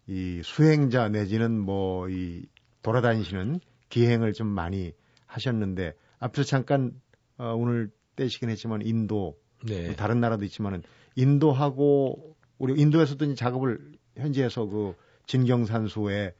[0.07, 2.45] 이 수행자 내지는 뭐 이
[2.83, 4.93] 돌아다니시는 기행을 좀 많이
[5.25, 6.91] 하셨는데 앞서 잠깐
[7.37, 9.95] 어, 오늘 떼시긴 했지만 인도 네.
[9.95, 10.83] 다른 나라도 있지만은
[11.15, 13.79] 인도하고 우리 인도에서도 이제 작업을
[14.17, 14.93] 현지에서 그
[15.25, 16.33] 진경산수의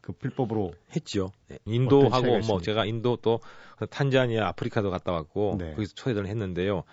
[0.00, 1.30] 그 필법으로 했죠.
[1.48, 1.58] 네.
[1.66, 2.60] 인도하고 뭐?
[2.60, 3.40] 제가 인도 또
[3.90, 5.74] 탄자니아, 아프리카도 갔다 왔고 네.
[5.74, 6.84] 거기서 초대를 했는데요.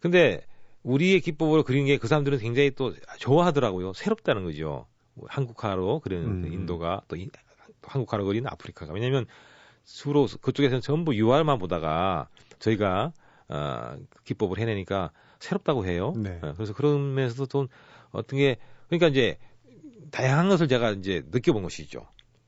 [0.00, 0.42] 근데
[0.86, 3.92] 우리의 기법으로 그린 게그 사람들은 굉장히 또 좋아하더라고요.
[3.92, 4.86] 새롭다는 거죠.
[5.26, 6.42] 한국화로 그리는 음.
[6.42, 7.40] 그 인도가 또, 이- 또
[7.82, 9.26] 한국화로 그리는 아프리카가 왜냐하면
[9.84, 12.28] 주로 그쪽에서는 전부 유알만 보다가
[12.60, 13.12] 저희가
[13.48, 16.12] 어, 그 기법을 해내니까 새롭다고 해요.
[16.16, 16.38] 네.
[16.42, 17.68] 어, 그래서 그런 면에서도 좀
[18.10, 18.56] 어떤 게
[18.88, 19.38] 그러니까 이제
[20.12, 22.06] 다양한 것을 제가 이제 느껴본 것이죠.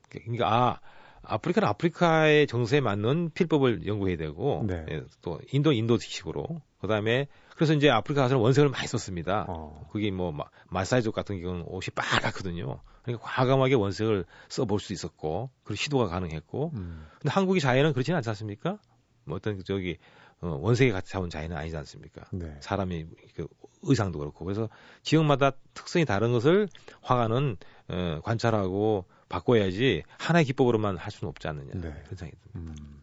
[0.09, 0.79] 그러니까 아
[1.23, 4.85] 아프리카는 아프리카의 정서에 맞는 필법을 연구해야 되고 네.
[4.89, 6.45] 예, 또 인도 인도식으로
[6.79, 7.27] 그다음에
[7.59, 9.43] 그래서 이제 아프리카 가서는 원색을 많이 썼습니다.
[9.49, 12.79] 어, 그게 뭐 마- 마사이족 같은 경우는 옷이 빨갛거든요.
[13.03, 18.29] 그러니까 과감하게 원색을 써볼 수 있었고 그리고 시도가 가능했고 음, 근데 한국이 자연은 그렇지는 않지
[18.29, 18.77] 않습니까?
[19.25, 19.97] 뭐 어떤 그 저기
[20.39, 22.21] 어, 원색이 같이 잡은 자연은 아니지 않습니까?
[22.31, 22.55] 네.
[22.61, 23.45] 사람이 그
[23.81, 24.69] 의상도 그렇고 그래서
[25.03, 26.69] 지역마다 특성이 다른 것을
[27.01, 27.57] 화가는
[27.89, 31.81] 어, 관찰하고 바꿔야지 하나의 기법으로만 할 수는 없지 않느냐 네.
[31.81, 32.73] 그런 생각이 듭니다.
[32.81, 33.01] 음.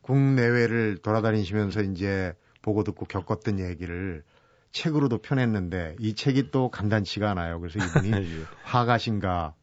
[0.00, 2.32] 국내외를 돌아다니시면서 이제
[2.66, 4.24] 보고 듣고 겪었던 얘기를
[4.72, 7.60] 책으로도 펴냈는데 이 책이 또 간단치가 않아요.
[7.60, 8.10] 그래서 이분이
[8.64, 9.54] 화가신가,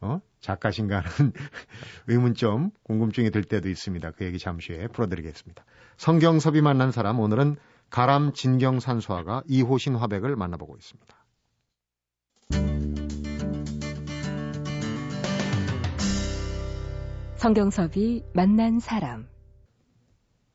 [0.00, 0.20] 어?
[0.38, 1.32] 작가신가 하는
[2.06, 4.12] 의문점, 궁금증이 들 때도 있습니다.
[4.12, 5.64] 그 얘기 잠시 후에 풀어드리겠습니다.
[5.96, 7.56] 성경섭이 만난 사람, 오늘은
[7.90, 11.16] 가람 진경 산수화가 이호신 화백을 만나보고 있습니다.
[17.34, 19.26] 성경섭이 만난 사람.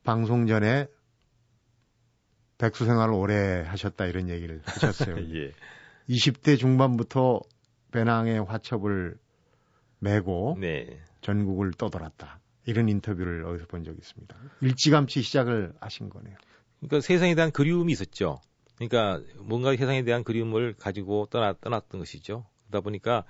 [0.06, 0.88] 방송 전에
[2.58, 5.18] 백수 생활을 오래 하셨다 이런 얘기를 하셨어요.
[5.36, 5.54] 예.
[6.10, 7.42] 20대 중반부터
[7.92, 9.18] 배낭에 화첩을
[10.00, 11.00] 메고 네.
[11.22, 12.40] 전국을 떠돌았다.
[12.66, 14.36] 이런 인터뷰를 어디서 본 적이 있습니다.
[14.62, 16.36] 일찌감치 시작을 하신 거네요.
[16.80, 18.40] 그러니까 세상에 대한 그리움이 있었죠.
[18.76, 22.46] 그러니까 뭔가 세상에 대한 그리움을 가지고 떠나, 떠났던 것이죠.
[22.68, 23.24] 그러다 보니까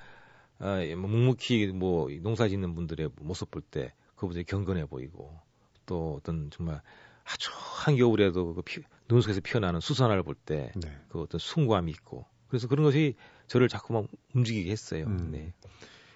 [0.59, 5.39] 아, 뭐 묵묵히 뭐 농사 짓는 분들의 모습 볼 때 그분들이 경건해 보이고
[5.85, 6.81] 또 어떤 정말
[7.23, 10.97] 아주 한겨울에도 그 피, 눈 속에서 피어나는 수선화를 볼 때그 네.
[11.13, 13.15] 어떤 숭고함이 있고 그래서 그런 것이
[13.47, 15.05] 저를 자꾸만 움직이게 했어요.
[15.05, 15.29] 음.
[15.31, 15.53] 네.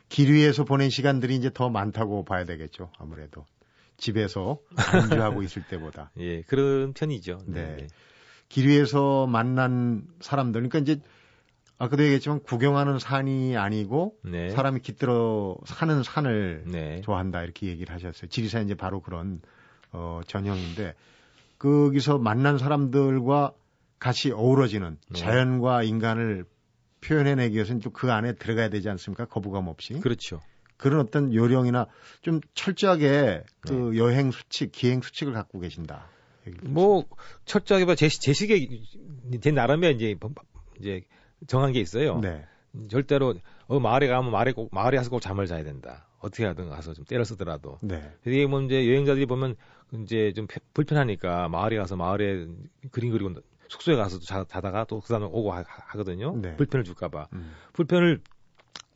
[0.10, 2.92] 길 위에서 보낸 시간들이 이제 더 많다고 봐야 되겠죠.
[2.98, 3.46] 아무래도
[3.98, 7.40] 집에서 안주하고 있을 때보다 예, 그런 편이죠.
[7.48, 7.88] 네.
[8.50, 11.02] 길 위에서 만난 사람들 그러니까 이제
[11.78, 14.50] 아까도 얘기했지만 구경하는 산이 아니고 네.
[14.50, 17.02] 사람이 깃들어 사는 산을 네.
[17.02, 18.30] 좋아한다 이렇게 얘기를 하셨어요.
[18.30, 19.42] 지리사 이제 바로 그런
[19.92, 20.94] 어 전형인데
[21.62, 23.54] 거기서 만난 사람들과
[24.00, 25.20] 같이 어우러지는 네.
[25.20, 26.46] 자연과 인간을
[27.02, 29.26] 표현해내기 위해서는 또그 안에 들어가야 되지 않습니까?
[29.26, 29.94] 거부감 없이.
[30.00, 30.42] 그렇죠.
[30.78, 31.86] 그런 어떤 요령이나
[32.22, 34.00] 좀 철저하게 그 네.
[34.00, 36.10] 여행 수칙, 기행 수칙을 갖고 계신다.
[36.64, 37.06] 뭐
[37.46, 38.68] 철저하게 봐 제, 제 식에
[39.40, 40.32] 제 나름의 이제 뭐,
[40.80, 41.04] 이제
[41.46, 42.20] 정한 게 있어요.
[42.20, 42.44] 네.
[42.90, 43.36] 절대로
[43.68, 46.08] 어 마을에 가면 마을에 꼭 마을에 가서 꼭 잠을 자야 된다.
[46.18, 47.78] 어떻게 하든 가서 좀 때려 쓰더라도.
[47.84, 48.12] 네.
[48.26, 49.56] 이게 뭐 이제 여행자들이 보면
[49.94, 52.48] 이제 좀 펴- 불편하니까 마을에 가서 마을에
[52.92, 53.34] 그림 그리고
[53.70, 56.36] 숙소에 가서 도 자, 자다가 또 그 다음에 오고 하, 하거든요.
[56.38, 56.56] 네.
[56.56, 57.28] 불편을 줄까봐.
[57.34, 57.54] 음.
[57.74, 58.22] 불편을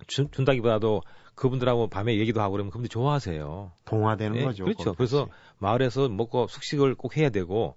[0.07, 1.01] 준, 준다기보다도
[1.35, 3.71] 그분들하고 밤에 얘기도 하고 그러면 그분들이 좋아하세요.
[3.85, 4.63] 동화되는 예, 거죠.
[4.65, 4.93] 그렇죠.
[4.93, 5.27] 그래서.
[5.57, 7.75] 마을에서 먹고 숙식을 꼭 해야 되고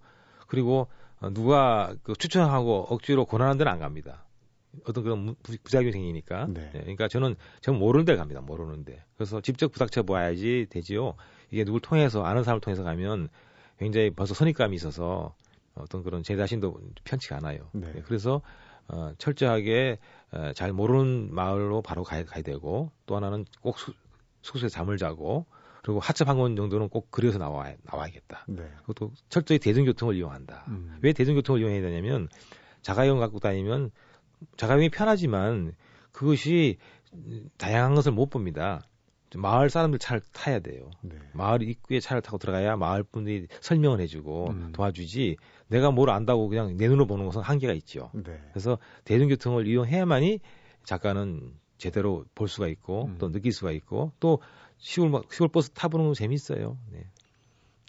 [0.48, 0.88] 그리고
[1.20, 4.24] 어, 누가 그 추천하고 억지로 권하는 데는 안 갑니다.
[4.86, 6.46] 어떤 그런 부- 부작용이 생기니까.
[6.50, 6.70] 네.
[6.74, 8.40] 예, 그러니까 저는 저는 모르는 데 갑니다.
[8.40, 9.02] 모르는 데.
[9.16, 11.14] 그래서 직접 부닥쳐 봐야지 되지요.
[11.50, 13.28] 이게 누굴 통해서 아는 사람을 통해서 가면
[13.78, 15.34] 굉장히 벌써 선입감이 있어서
[15.74, 17.70] 어떤 그런 제 자신도 편치가 않아요.
[17.72, 17.92] 네.
[17.96, 18.42] 예, 그래서
[18.88, 19.98] 어, 철저하게
[20.32, 23.92] 어, 잘 모르는 마을로 바로 가야, 가야 되고 또 하나는 꼭 수,
[24.42, 25.46] 숙소에 잠을 자고
[25.82, 28.46] 그리고 하첩 한권 정도는 꼭 그려서 나와 나와야겠다.
[28.48, 28.68] 네.
[28.80, 30.64] 그것도 철저히 대중교통을 이용한다.
[30.68, 30.98] 음.
[31.02, 32.28] 왜 대중교통을 이용해야 되냐면
[32.82, 33.90] 자가용 갖고 다니면
[34.56, 35.72] 자가용이 편하지만
[36.12, 36.78] 그것이
[37.56, 38.82] 다양한 것을 못 봅니다.
[39.36, 40.90] 마을 사람들 차를 타야 돼요.
[41.02, 41.16] 네.
[41.32, 44.72] 마을 입구에 차를 타고 들어가야 마을 분들이 설명을 해주고 음.
[44.72, 45.36] 도와주지
[45.68, 48.10] 내가 뭘 안다고 그냥 내 눈으로 보는 것은 한계가 있죠.
[48.14, 48.40] 네.
[48.52, 50.40] 그래서 대중교통을 이용해야만이
[50.84, 53.16] 작가는 제대로 볼 수가 있고 음.
[53.18, 54.40] 또 느낄 수가 있고 또
[54.78, 56.78] 시골 막- 시골 버스 타보는 거 재밌어요.
[56.90, 57.04] 네.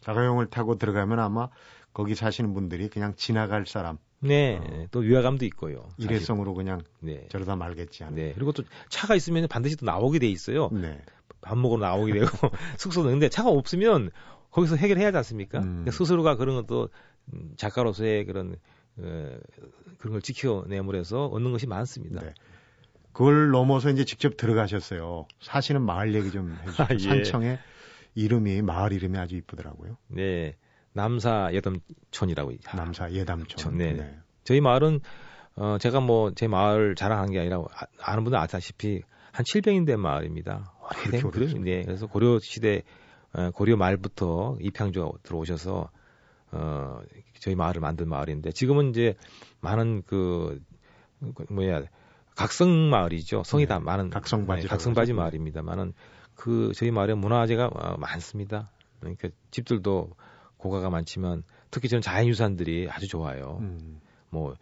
[0.01, 1.49] 자가용을 타고 들어가면 아마
[1.93, 4.85] 거기 사시는 분들이 그냥 지나갈 사람 네, 어.
[4.91, 5.87] 또 위화감도 있고요.
[5.97, 6.11] 사실.
[6.11, 7.25] 일회성으로 그냥 네.
[7.29, 8.15] 저러다 말겠지 하는.
[8.17, 8.33] 네.
[8.33, 10.69] 그리고 또 차가 있으면 반드시 또 나오게 돼 있어요.
[10.73, 10.99] 네.
[11.41, 12.27] 밥 먹으러 나오게 되고
[12.77, 14.11] 숙소는 근데 차가 없으면
[14.51, 15.59] 거기서 해결해야 하지 않습니까?
[15.59, 15.63] 음.
[15.63, 16.89] 그러니까 스스로가 그런 것도
[17.33, 18.55] 음, 작가로서의 그런
[18.97, 19.37] 어,
[19.97, 22.21] 그런 걸 지켜내므로 해서 얻는 것이 많습니다.
[22.21, 22.33] 네.
[23.11, 25.27] 그걸 넘어서 이제 직접 들어가셨어요.
[25.41, 26.87] 사시는 마을 얘기 좀 해주세요.
[26.89, 26.99] 아, 예.
[26.99, 27.59] 산청의
[28.15, 29.97] 이름이 마을 이름이 아주 이쁘더라고요.
[30.07, 30.55] 네.
[30.93, 33.77] 남사 여담촌이라고 남사 예담촌.
[33.77, 34.17] 네.
[34.43, 35.01] 저희 마을은
[35.55, 39.99] 어 제가 뭐 제 마을 자랑한 게 아니라 아, 아는 분들 아시다시피 한 700인 된
[39.99, 40.73] 마을입니다.
[40.89, 41.59] 오래된 그렇게?
[41.59, 41.83] 네.
[41.83, 42.83] 그래서 고려 시대
[43.33, 45.89] 어, 고려 말부터 입향주가 들어오셔서
[46.51, 47.01] 어
[47.39, 49.15] 저희 마을을 만든 마을인데 지금은 이제
[49.61, 50.59] 많은 그,
[51.35, 51.83] 그 뭐야
[52.35, 53.43] 각성 마을이죠.
[53.43, 55.21] 성이 네, 다 많은 각성바지라고 네, 각성바지 그러죠.
[55.21, 55.93] 마을입니다만은
[56.35, 58.71] 그 저희 마을에 문화재가 어, 많습니다.
[58.99, 60.11] 그러니까 집들도
[60.57, 63.57] 고가가 많지만 특히 저는 자연유산들이 아주 좋아요.
[63.61, 63.99] 음.
[64.29, 64.55] 뭐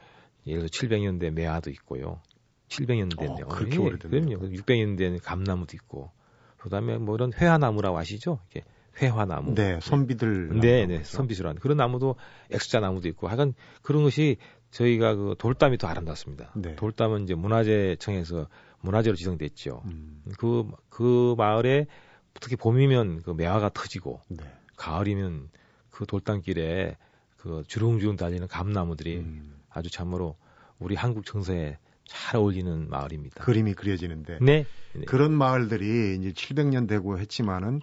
[0.46, 2.22] 예를 들어 700년 된 매화도 있고요.
[2.70, 4.40] 700년 된 어, 네, 그렇게 오래됐네요.
[4.40, 4.56] 그럼요.
[4.56, 6.12] 600년 된 감나무도 있고.
[6.58, 8.40] 그다음에 뭐 이런 회화나무라고 아시죠?
[8.52, 8.68] 이렇게
[9.02, 9.54] 회화나무.
[9.56, 10.60] 네, 선비들.
[10.60, 11.04] 네, 네.
[11.04, 12.16] 선비수란 그런 나무도
[12.50, 14.38] 엑스자 나무도 있고 하여간 그런 것이
[14.72, 16.52] 저희가 그 돌담이 더 아름답습니다.
[16.56, 16.76] 네.
[16.76, 18.48] 돌담은 이제 문화재청에서
[18.82, 19.82] 문화재로 지정됐죠.
[19.86, 20.24] 음.
[20.38, 21.88] 그, 그 마을에
[22.40, 24.44] 특히 봄이면 그 매화가 터지고 네.
[24.76, 25.50] 가을이면
[25.90, 26.98] 그 돌담길에
[27.38, 29.58] 그 주렁주렁 달리는 감나무들이 음.
[29.70, 30.36] 아주 참으로
[30.80, 33.44] 우리 한국 정서에 잘 어울리는 마을입니다.
[33.44, 34.66] 그림이 그려지는데 네.
[34.94, 35.06] 네.
[35.06, 37.82] 그런 마을들이 이제 700년 되고 했지만은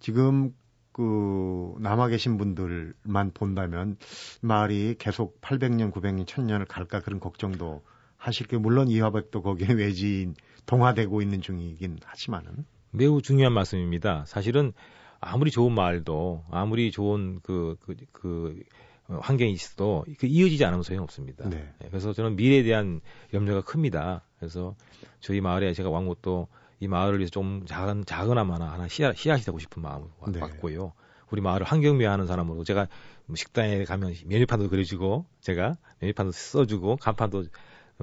[0.00, 0.52] 지금
[0.92, 3.96] 그 남아 계신 분들만 본다면
[4.40, 7.82] 마을이 계속 800년, 900년, 1000년을 갈까 그런 걱정도
[8.16, 14.24] 하실 게 물론 이화백도 거기에 외지인 동화되고 있는 중이긴 하지만은 매우 중요한 말씀입니다.
[14.26, 14.72] 사실은
[15.20, 21.48] 아무리 좋은 마을도 아무리 좋은 그, 그, 그 어, 환경이 있어도 그 이어지지 않으면 소용없습니다.
[21.48, 21.72] 네.
[21.78, 23.00] 네, 그래서 저는 미래에 대한
[23.32, 24.22] 염려가 큽니다.
[24.38, 24.74] 그래서
[25.20, 26.48] 저희 마을에 제가 왕 것도
[26.80, 30.40] 이 마을을 위해서 좀 작은 작은아마나 하나 씨앗, 씨앗이 되고 싶은 마음을 네.
[30.40, 30.92] 갖고요.
[31.30, 32.88] 우리 마을을 환경미화하는 사람으로 제가
[33.26, 37.42] 뭐 식당에 가면 메뉴판도 그려주고 제가 메뉴판도 써주고 간판도 어,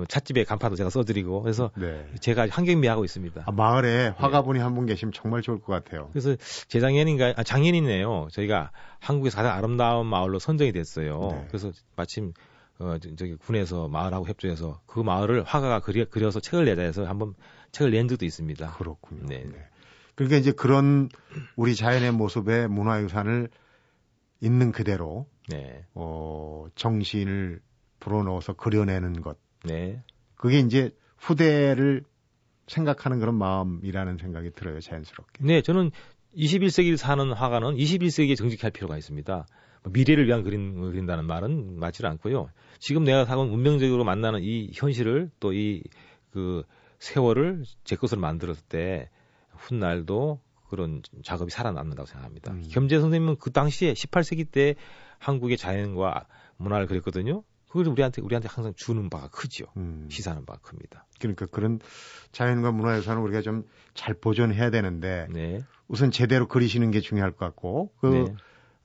[0.08, 2.06] 찻집에 간판도 제가 써드리고 그래서 네.
[2.20, 3.44] 제가 환경미화하고 있습니다.
[3.46, 4.14] 아, 마을에 네.
[4.18, 6.10] 화가분이 한분 계시면 정말 좋을 것 같아요.
[6.14, 6.36] 그래서
[6.68, 8.30] 재작년인가 아, 작년이네요.
[8.32, 11.30] 저희가 한국에서 가장 아름다운 마을로 선정이 됐어요.
[11.32, 11.46] 네.
[11.48, 12.34] 그래서 마침
[12.80, 17.36] 어, 저- 저기 군에서 마을하고 협조해서 그 마을을 화가가 그리, 그려서 책을 내자 해서 한번
[17.72, 18.72] 책을 낸 적도 있습니다.
[18.78, 19.28] 그렇군요.
[19.28, 19.44] 네.
[19.46, 19.58] 네.
[20.16, 21.10] 그러니까 이제 그런
[21.56, 23.50] 우리 자연의 모습의 문화유산을
[24.42, 27.62] 있는 그대로 네, 어, 정신을
[28.00, 29.38] 불어넣어서 그려내는 것.
[29.64, 30.04] 네,
[30.36, 32.04] 그게 이제 후대를
[32.68, 35.44] 생각하는 그런 마음이라는 생각이 들어요, 자연스럽게.
[35.44, 35.62] 네.
[35.62, 35.92] 저는
[36.36, 39.46] 21세기를 사는 화가는 21세기에 정직할 필요가 있습니다.
[39.84, 42.50] 뭐 미래를 위한 그림을 그린다는 말은 맞지 않고요.
[42.80, 45.84] 지금 내가 사건 운명적으로 만나는 이 현실을 또 이
[46.34, 46.64] 그
[47.00, 49.10] 세월을 제 것으로 만들었을 때
[49.52, 52.52] 훗날도 그런 작업이 살아남는다고 생각합니다.
[52.54, 52.64] 음.
[52.72, 54.76] 겸재 선생님은 그 당시에 18세기 때
[55.20, 56.26] 한국의 자연과
[56.58, 57.44] 문화를 그렸거든요.
[57.74, 59.66] 그걸 우리한테 우리한테 항상 주는 바가 크죠.
[59.78, 61.08] 음, 시사하는 바가 큽니다.
[61.20, 61.80] 그러니까 그런
[62.32, 65.64] 자연과 문화유산을 우리가 좀 잘 보존해야 되는데 네.
[65.88, 68.36] 우선 제대로 그리시는 게 중요할 것 같고 그 네.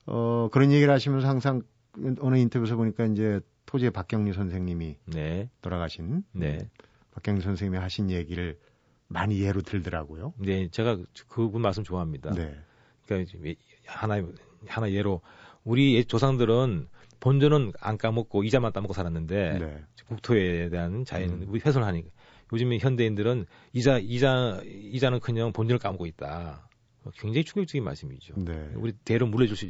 [0.05, 1.61] 어, 그런 얘기를 하시면서 항상
[2.21, 5.49] 어느 인터뷰에서 보니까 이제 토지의 박경리 선생님이 네.
[5.61, 6.69] 돌아가신 네.
[7.11, 8.57] 박경리 선생님이 하신 얘기를
[9.07, 10.33] 많이 예로 들더라고요.
[10.37, 10.69] 네.
[10.69, 12.31] 제가 그분 말씀 좋아합니다.
[12.31, 12.55] 네.
[13.05, 13.33] 그러니까
[13.87, 14.23] 하나
[14.67, 15.21] 하나 예로
[15.63, 16.87] 우리 옛 조상들은
[17.19, 19.83] 본전은 안 까먹고 이자만 따먹고 살았는데 네.
[20.07, 21.45] 국토에 대한 자연 음.
[21.49, 22.09] 우리 훼손하니까
[22.53, 26.67] 요즘에 현대인들은 이자 이자 이자는 그냥 본전을 까먹고 있다.
[27.17, 28.33] 굉장히 충격적인 말씀이죠.
[28.37, 28.71] 네.
[28.75, 29.67] 우리 대로 물려줄 수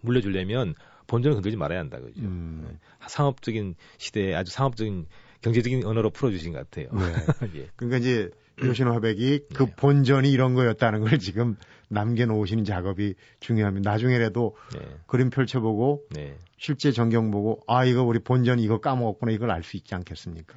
[0.00, 0.74] 물려주려면
[1.06, 2.22] 본전을 건들지 말아야 한다 그죠.
[2.22, 5.06] 음, 상업적인 시대에 아주 상업적인
[5.42, 6.88] 경제적인 언어로 풀어주신 것 같아요.
[6.92, 7.60] 네.
[7.62, 7.68] 예.
[7.76, 8.30] 그러니까 이제
[8.64, 9.72] 요신 화백이 그 네.
[9.76, 11.56] 본전이 이런 거였다는 걸 지금
[11.88, 13.90] 남겨놓으시는 작업이 중요합니다.
[13.90, 14.80] 나중에라도 네.
[15.06, 16.36] 그림 펼쳐보고 네.
[16.58, 20.54] 실제 전경 보고 아 이거 우리 본전 이거 까먹었구나 이걸 알 수 있지 않겠습니까?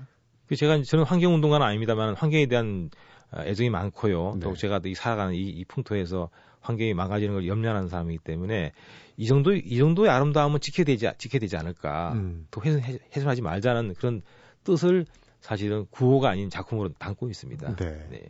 [0.47, 2.89] 그 제가 저는 환경운동가는 아닙니다만 환경에 대한
[3.31, 4.37] 아, 애정이 많고요.
[4.43, 4.55] 또 네.
[4.55, 6.29] 제가 이 살아가는 이, 이 풍토에서
[6.61, 8.71] 환경이 망가지는 걸 염려하는 사람이기 때문에
[9.17, 12.13] 이 정도 이 정도의 아름다움은 지켜야 되지 지켜야 되지 않을까.
[12.13, 12.45] 음.
[12.51, 14.21] 또 훼손, 훼- 훼손하지 말자는 그런
[14.63, 15.05] 뜻을
[15.43, 17.75] 사실은 구호가 아닌 작품으로 담고 있습니다.
[17.75, 18.08] 네.
[18.10, 18.21] 네.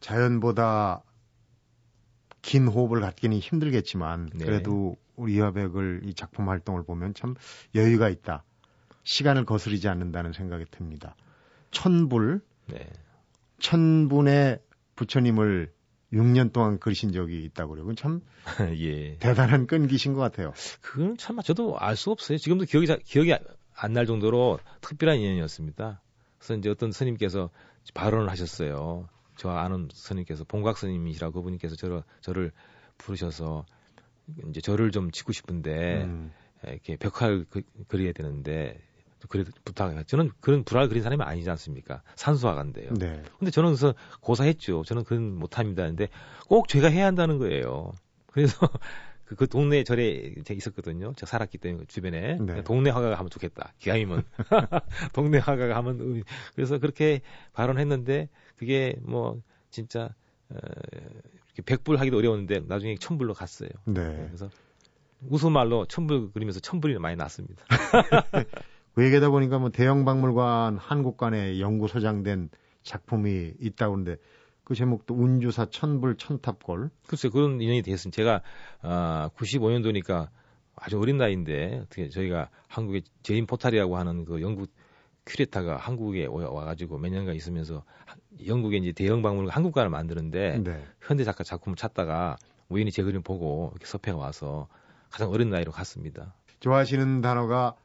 [0.00, 1.04] 자연보다
[2.42, 4.44] 긴 호흡을 갖기는 힘들겠지만 네.
[4.44, 7.36] 그래도 우리 이화백을 이 작품 활동을 보면 참
[7.76, 8.42] 여유가 있다.
[9.04, 11.14] 시간을 거스르지 않는다는 생각이 듭니다.
[11.70, 12.90] 천불, 네.
[13.60, 14.58] 천분의
[14.96, 15.72] 부처님을
[16.12, 17.94] 6년 동안 그리신 적이 있다고 그래요.
[17.94, 18.22] 참
[18.80, 19.16] 예.
[19.18, 20.52] 대단한 끈기신 것 같아요.
[20.80, 22.38] 그건 참 저도 알 수 없어요.
[22.38, 23.32] 지금도 기억이 자- 기억이
[23.74, 26.00] 안 날 정도로 특별한 인연이었습니다.
[26.38, 27.50] 그래서 이제 어떤 스님께서
[27.94, 29.08] 발언을 하셨어요.
[29.36, 32.52] 저 아는 스님께서 봉각 스님이시라고 그분께서 저를 저를
[32.98, 33.64] 부르셔서
[34.48, 36.32] 이제 저를 좀 짓고 싶은데 음,
[36.64, 38.80] 이렇게 벽화를 그, 그려야 되는데
[39.28, 40.04] 그래 부탁해.
[40.04, 42.02] 저는 그런 불화를 그린 사람이 아니지 않습니까?
[42.16, 42.92] 산수화가인데요.
[42.94, 43.22] 네.
[43.38, 44.82] 근데 저는 그래서 고사했죠.
[44.84, 45.84] 저는 그건 못합니다.
[45.84, 46.08] 근데
[46.48, 47.92] 꼭 제가 해야 한다는 거예요.
[48.26, 48.68] 그래서
[49.24, 51.12] 그, 그 동네 절에 제가 있었거든요.
[51.14, 52.62] 제가 살았기 때문에 그 주변에 네.
[52.64, 53.72] 동네 화가가 하면 좋겠다.
[53.78, 54.24] 기왕이면
[55.14, 57.20] 동네 화가가 하면 의- 그래서 그렇게
[57.52, 60.14] 발언했는데 그게 뭐 진짜
[60.50, 60.56] 어,
[61.64, 63.70] 백불 하기도 어려웠는데 나중에 천불로 갔어요.
[63.84, 64.24] 네.
[64.26, 64.50] 그래서
[65.28, 67.64] 우스갯말로 천불 그리면서 천불이 많이 났습니다.
[68.94, 72.50] 그 얘기하다 보니까 뭐 대영 박물관 한국관에 영구 소장된
[72.82, 74.16] 작품이 있다고 하는데
[74.72, 76.88] 그 제목도 운주사 천불 천탑골.
[77.06, 78.16] 글쎄 그런 인연이 됐습니다.
[78.16, 78.42] 제가
[78.80, 80.28] 아 95년도니까
[80.76, 84.70] 아주 어린 나이인데 어떻게 저희가 한국의 제인 포탈이라고 하는 그 영국
[85.26, 90.82] 큐레이터가 한국에 와- 와가지고 몇 년간 있으면서 하- 영국에 이제 대영 박물관 한국관을 만드는데 네.
[91.02, 92.38] 현대 작가 작품을 찾다가
[92.70, 94.68] 우연히 제 그림 보고 이렇게 섭외가 와서
[95.10, 96.32] 가장 어린 나이로 갔습니다.
[96.60, 97.76] 좋아하시는 단어가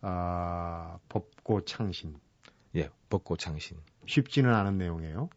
[0.00, 2.16] 아, 법고 창신.
[2.74, 3.76] 예, 벚꽃 창신.
[4.06, 5.28] 쉽지는 않은 내용이에요.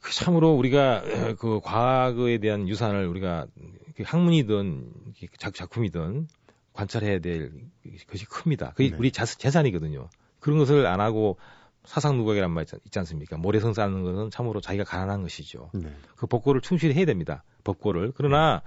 [0.00, 3.46] 그 참으로 우리가 그 과거에 대한 유산을 우리가
[3.96, 4.90] 그 학문이든
[5.38, 6.28] 작, 작품이든
[6.72, 7.52] 관찰해야 될
[8.08, 8.72] 것이 큽니다.
[8.72, 8.96] 그게 네.
[8.98, 10.08] 우리 자, 재산이거든요.
[10.40, 11.38] 그런 것을 안 하고
[11.84, 13.36] 사상 누각이란 말 있지- 있지 않습니까?
[13.36, 15.70] 모래성 쌓는 것은 참으로 자기가 가난한 것이죠.
[15.74, 15.94] 네.
[16.16, 17.44] 그 법고를 충실히 해야 됩니다.
[17.62, 18.12] 법고를.
[18.14, 18.62] 그러나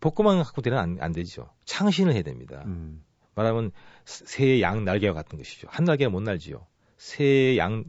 [0.00, 1.48] 법고만 갖고 되는 안, 안 되죠.
[1.64, 2.62] 창신을 해야 됩니다.
[2.66, 3.02] 음.
[3.34, 3.70] 말하면
[4.04, 5.68] 새의 양 날개와 같은 것이죠.
[5.70, 6.66] 한 날개는 못 날지요.
[6.98, 7.84] 새의 양,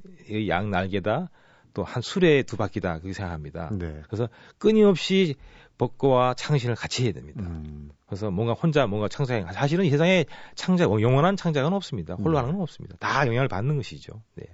[0.47, 1.29] 양 날개다.
[1.77, 2.93] 또 한 수레의 두 바퀴다.
[2.97, 3.69] 그렇게 생각합니다.
[3.71, 4.01] 네.
[4.07, 5.35] 그래서 끊임없이
[5.77, 7.43] 법고와 창신을 같이 해야 됩니다.
[7.43, 7.91] 음.
[8.07, 12.15] 그래서 뭔가 혼자 뭔가 창작, 사실은 이 세상에 창작, 영원한 창작은 없습니다.
[12.15, 12.97] 홀로 하는 건 없습니다.
[12.97, 14.23] 다 영향을 받는 것이죠.
[14.33, 14.45] 네.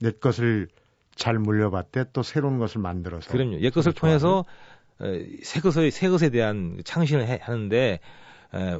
[0.00, 0.66] 내 것을
[1.14, 3.60] 잘 물려봤대 또 새로운 것을 만들어서 그럼요.
[3.60, 4.44] 옛 것을 통해서
[5.44, 8.00] 새 것의 새 것에 대한 창신을 해, 하는데
[8.54, 8.78] 에,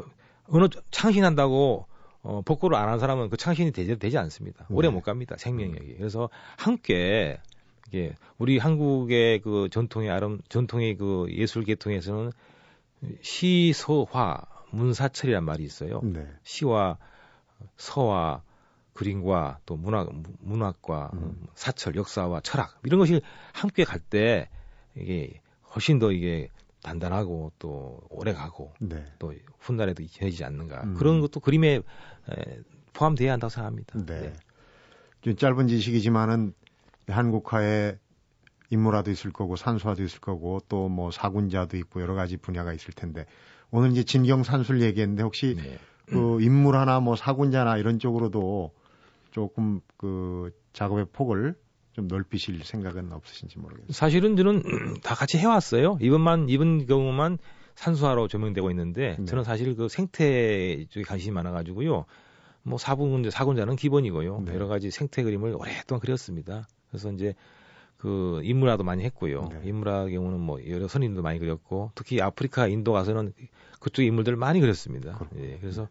[0.48, 1.86] 어느 창신한다고
[2.28, 4.66] 어, 복구를 안 한 사람은 그 창신이 되지, 되지 않습니다.
[4.68, 4.94] 오래 네.
[4.94, 5.36] 못 갑니다.
[5.38, 5.94] 생명력이.
[5.96, 7.40] 그래서 함께
[7.88, 12.30] 이게 우리 한국의 그 전통의 아름 전통의 그 예술 계통에서는
[13.22, 16.00] 시, 서, 화, 문사철이란 말이 있어요.
[16.02, 16.26] 네.
[16.42, 16.98] 시와
[17.78, 18.42] 서와
[18.92, 20.10] 그림과 또 문학
[20.40, 21.46] 문학과 음.
[21.54, 23.22] 사철 역사와 철학 이런 것이
[23.54, 24.50] 함께 갈 때
[24.96, 25.40] 이게
[25.74, 26.50] 훨씬 더 이게
[26.88, 29.04] 단단하고 또 오래 가고 네.
[29.18, 30.94] 또 훗날에도 잊혀지지 않는가 음.
[30.94, 31.82] 그런 것도 그림에 에,
[32.94, 33.98] 포함돼야 한다고 생각합니다.
[34.06, 34.20] 네.
[34.20, 34.32] 네.
[35.20, 36.54] 좀 짧은 지식이지만은
[37.08, 37.98] 한국화에
[38.70, 43.26] 인물화도 있을 거고 산수화도 있을 거고 또 뭐 사군자도 있고 여러 가지 분야가 있을 텐데
[43.70, 45.78] 오늘 이제 진경 산수를 얘기했는데 혹시 네.
[46.06, 48.72] 그 인물화나 뭐 사군자나 이런 쪽으로도
[49.30, 51.54] 조금 그 작업의 폭을
[51.92, 53.92] 좀 넓히실 생각은 없으신지 모르겠어요.
[53.92, 54.62] 사실은 저는
[55.02, 55.98] 다 같이 해왔어요.
[56.00, 57.38] 이번만 이번 경우만
[57.74, 59.24] 산수화로 조명되고 있는데 네.
[59.24, 62.04] 저는 사실 그 생태 쪽에 관심이 많아가지고요.
[62.62, 64.42] 뭐 사군자 사군자는 기본이고요.
[64.46, 64.54] 네.
[64.54, 66.66] 여러 가지 생태 그림을 오랫동안 그렸습니다.
[66.90, 67.34] 그래서 이제
[67.96, 69.48] 그 인물화도 많이 했고요.
[69.52, 69.60] 네.
[69.64, 73.32] 인물화 경우는 뭐 여러 선임도 많이 그렸고 특히 아프리카 인도 가서는
[73.80, 75.18] 그쪽 인물들을 많이 그렸습니다.
[75.36, 75.88] 예, 그래서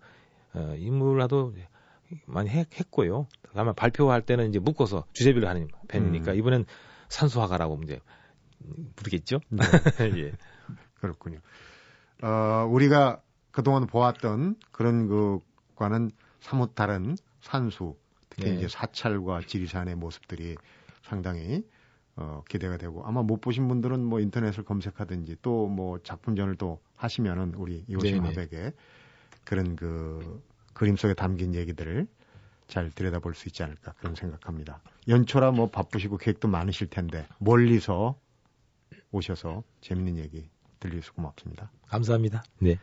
[0.53, 1.53] 어, 인물화도
[2.25, 6.37] 많이 했, 고요 아마 발표할 때는 이제 묶어서 주제별로 하는 편이니까 음.
[6.37, 6.65] 이번엔
[7.09, 7.99] 산수화가라고 이제
[8.95, 9.39] 부르겠죠.
[9.49, 9.63] 네.
[10.27, 10.31] 예.
[10.95, 11.39] 그렇군요.
[12.21, 17.95] 어, 우리가 그동안 보았던 그런 그과는 사뭇 다른 산수,
[18.29, 18.57] 특히 네.
[18.57, 20.55] 이제 사찰과 지리산의 모습들이
[21.03, 21.63] 상당히
[22.15, 27.53] 어, 기대가 되고 아마 못 보신 분들은 뭐 인터넷을 검색하든지 또 뭐 작품전을 또 하시면은
[27.55, 28.73] 우리 이호심 화백의
[29.43, 30.41] 그런 그
[30.77, 32.07] 그림 속에 담긴 얘기들을
[32.67, 34.79] 잘 들여다볼 수 있지 않을까 그런 생각합니다.
[35.07, 38.15] 연초라 뭐 바쁘시고 계획도 많으실 텐데 멀리서
[39.11, 40.47] 오셔서 재밌는 얘기
[40.79, 41.71] 들려주셔서 고맙습니다.
[41.87, 42.43] 감사합니다.
[42.59, 42.77] 네.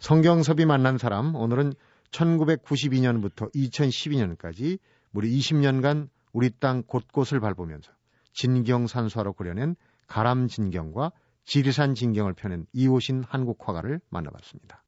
[0.00, 1.74] 성경섭이 만난 사람 오늘은
[2.10, 4.80] 1992년부터 2012년까지
[5.12, 7.92] 무려 20년간 우리 땅 곳곳을 밟으면서
[8.32, 9.76] 진경산수화로 그려낸
[10.08, 11.12] 가람진경과
[11.44, 14.82] 지리산 진경을 펴낸 이호신 한국 화가를 만나봤습니다.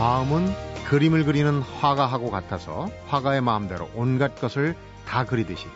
[0.00, 0.50] 마음은
[0.86, 4.74] 그림을 그리는 화가하고 같아서 화가의 마음대로 온갖 것을
[5.06, 5.66] 다 그리듯이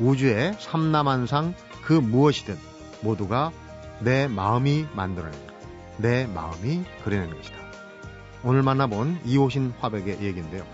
[0.00, 2.56] 우주의 삼남한상 그 무엇이든
[3.02, 3.52] 모두가
[4.00, 5.54] 내 마음이 만들어낸 것,
[5.98, 7.54] 내 마음이 그려낸 것이다.
[8.44, 10.64] 오늘 만나본 이호신 화백의 얘기인데요.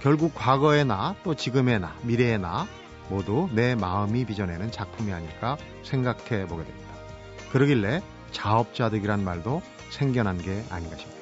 [0.00, 2.68] 결국 과거의 나, 또 지금의 나, 미래의 나
[3.08, 6.94] 모두 내 마음이 빚어내는 작품이 아닐까 생각해 보게 됩니다.
[7.50, 11.21] 그러길래 자업자득이란 말도 생겨난 게 아닌가 싶네요.